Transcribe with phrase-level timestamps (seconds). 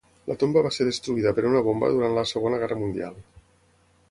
[0.29, 3.23] La tomba va ser destruïda per una bomba durant la segona guerra mundial.